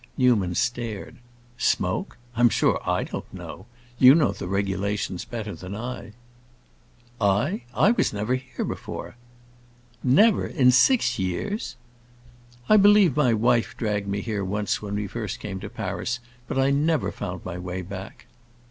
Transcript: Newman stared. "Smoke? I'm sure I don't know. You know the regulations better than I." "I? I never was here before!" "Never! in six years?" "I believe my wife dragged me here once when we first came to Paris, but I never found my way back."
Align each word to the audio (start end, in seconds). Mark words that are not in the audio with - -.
Newman 0.17 0.55
stared. 0.55 1.17
"Smoke? 1.59 2.17
I'm 2.35 2.49
sure 2.49 2.81
I 2.89 3.03
don't 3.03 3.31
know. 3.31 3.67
You 3.99 4.15
know 4.15 4.31
the 4.31 4.47
regulations 4.47 5.25
better 5.25 5.53
than 5.53 5.75
I." 5.75 6.13
"I? 7.23 7.65
I 7.75 7.93
never 8.11 8.33
was 8.33 8.41
here 8.55 8.65
before!" 8.65 9.15
"Never! 10.03 10.47
in 10.47 10.71
six 10.71 11.19
years?" 11.19 11.75
"I 12.67 12.77
believe 12.77 13.15
my 13.15 13.35
wife 13.35 13.77
dragged 13.77 14.07
me 14.07 14.21
here 14.21 14.43
once 14.43 14.81
when 14.81 14.95
we 14.95 15.05
first 15.05 15.39
came 15.39 15.59
to 15.59 15.69
Paris, 15.69 16.17
but 16.47 16.57
I 16.57 16.71
never 16.71 17.11
found 17.11 17.45
my 17.45 17.59
way 17.59 17.83
back." 17.83 18.25